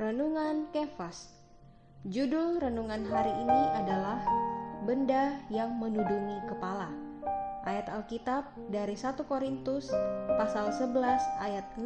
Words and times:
Renungan 0.00 0.72
Kefas. 0.72 1.28
Judul 2.08 2.56
renungan 2.56 3.04
hari 3.04 3.36
ini 3.36 3.60
adalah 3.76 4.16
Benda 4.88 5.36
yang 5.52 5.76
menudungi 5.76 6.40
kepala. 6.48 6.88
Ayat 7.68 7.92
Alkitab 7.92 8.48
dari 8.72 8.96
1 8.96 9.20
Korintus 9.28 9.92
pasal 10.40 10.72
11 10.72 10.96
ayat 11.44 11.68
6 11.76 11.84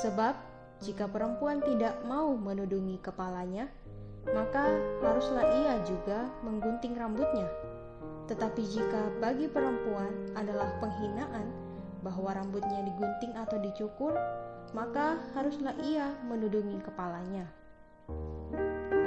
Sebab 0.00 0.32
jika 0.80 1.04
perempuan 1.04 1.60
tidak 1.60 2.00
mau 2.08 2.32
menudungi 2.32 2.96
kepalanya 3.04 3.68
Maka 4.32 4.64
haruslah 5.04 5.44
ia 5.60 5.84
juga 5.84 6.32
menggunting 6.40 6.96
rambutnya. 6.96 7.44
Tetapi 8.24 8.62
jika 8.64 9.20
bagi 9.20 9.52
perempuan 9.52 10.32
adalah 10.32 10.80
penghinaan 10.80 11.44
bahwa 12.00 12.32
rambutnya 12.32 12.84
digunting 12.84 13.32
atau 13.36 13.56
dicukur, 13.60 14.16
maka 14.72 15.18
haruslah 15.36 15.74
ia 15.84 16.14
menudungi 16.26 16.78
kepalanya. 16.84 17.48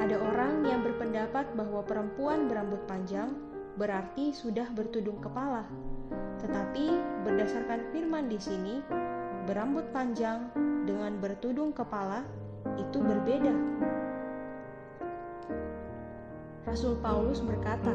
Ada 0.03 0.19
orang 0.19 0.67
yang 0.67 0.83
berpendapat 0.83 1.55
bahwa 1.55 1.79
perempuan 1.87 2.51
berambut 2.51 2.83
panjang 2.85 3.31
berarti 3.79 4.35
sudah 4.35 4.67
bertudung 4.75 5.17
kepala. 5.23 5.63
Tetapi 6.43 6.85
berdasarkan 7.23 7.89
firman 7.95 8.27
di 8.27 8.35
sini, 8.35 8.83
berambut 9.47 9.87
panjang 9.95 10.51
dengan 10.83 11.15
bertudung 11.23 11.71
kepala 11.71 12.27
itu 12.75 12.99
berbeda. 12.99 13.55
Rasul 16.67 16.99
Paulus 16.99 17.39
berkata, 17.39 17.91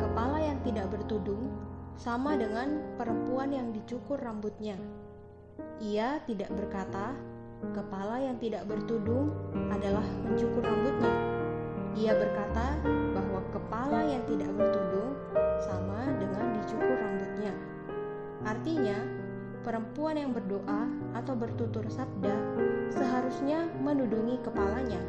"Kepala 0.00 0.40
yang 0.40 0.58
tidak 0.64 0.92
bertudung 0.92 1.48
sama 1.96 2.36
dengan 2.36 2.80
perempuan 3.00 3.52
yang 3.52 3.72
dicukur 3.72 4.20
rambutnya." 4.20 4.76
Ia 5.80 6.20
tidak 6.24 6.52
berkata, 6.52 7.12
kepala 7.72 8.20
yang 8.20 8.36
tidak 8.40 8.68
bertudung 8.68 9.32
adalah 9.72 10.04
mencukur 10.24 10.62
rambutnya. 10.64 11.12
Ia 11.96 12.12
berkata 12.12 12.76
bahwa 13.16 13.40
kepala 13.52 14.00
yang 14.04 14.22
tidak 14.28 14.52
bertudung 14.52 15.16
sama 15.64 16.04
dengan 16.20 16.60
dicukur 16.60 16.96
rambutnya. 16.96 17.52
Artinya, 18.44 18.98
perempuan 19.64 20.20
yang 20.20 20.30
berdoa 20.36 20.92
atau 21.16 21.32
bertutur 21.32 21.88
sabda 21.88 22.36
seharusnya 22.92 23.72
menudungi 23.80 24.38
kepalanya. 24.44 25.00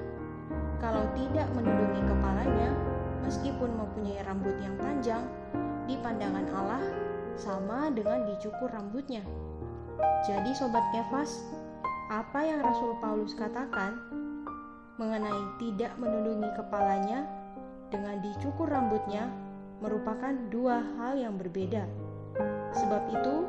Kalau 0.80 1.04
tidak 1.14 1.52
menudungi 1.52 2.02
kepalanya, 2.08 2.70
meskipun 3.28 3.70
mempunyai 3.76 4.24
rambut 4.24 4.56
yang 4.64 4.76
panjang, 4.80 5.28
di 5.88 5.96
pandangan 6.04 6.46
Allah 6.52 6.84
sama 7.40 7.88
dengan 7.96 8.28
dicukur 8.28 8.68
rambutnya. 8.68 9.24
Jadi 10.28 10.52
sobat 10.54 10.84
Kefas, 10.94 11.42
apa 12.12 12.44
yang 12.44 12.62
Rasul 12.62 13.00
Paulus 13.00 13.34
katakan 13.34 13.96
mengenai 15.00 15.44
tidak 15.58 15.96
menundungi 15.96 16.50
kepalanya 16.60 17.24
dengan 17.88 18.20
dicukur 18.20 18.68
rambutnya 18.68 19.32
merupakan 19.80 20.34
dua 20.50 20.84
hal 20.98 21.16
yang 21.16 21.38
berbeda. 21.38 21.86
Sebab 22.74 23.02
itu, 23.14 23.46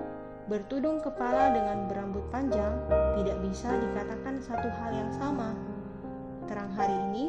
bertudung 0.48 1.00
kepala 1.04 1.52
dengan 1.52 1.88
berambut 1.88 2.24
panjang 2.32 2.72
tidak 3.20 3.36
bisa 3.44 3.68
dikatakan 3.68 4.40
satu 4.40 4.68
hal 4.80 4.90
yang 4.94 5.10
sama. 5.16 5.52
Terang 6.48 6.72
hari 6.76 6.96
ini, 7.12 7.24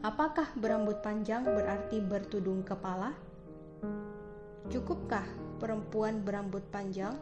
apakah 0.00 0.48
berambut 0.56 1.04
panjang 1.04 1.44
berarti 1.44 2.00
bertudung 2.00 2.64
kepala? 2.64 3.12
Cukupkah 4.72 5.24
perempuan 5.60 6.24
berambut 6.24 6.64
panjang? 6.72 7.16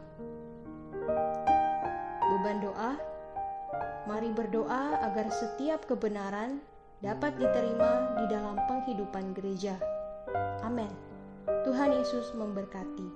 Beban 2.29 2.63
doa, 2.63 2.95
mari 4.07 4.31
berdoa 4.31 5.01
agar 5.03 5.27
setiap 5.33 5.89
kebenaran 5.89 6.63
dapat 7.03 7.35
diterima 7.39 8.15
di 8.19 8.25
dalam 8.31 8.59
penghidupan 8.69 9.35
gereja. 9.35 9.79
Amin. 10.63 10.91
Tuhan 11.65 11.95
Yesus 11.97 12.37
memberkati. 12.37 13.09